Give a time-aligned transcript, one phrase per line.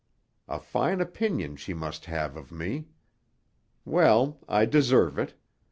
[0.47, 2.87] A fine opinion she must have of me!
[3.85, 5.35] Well, I deserve it.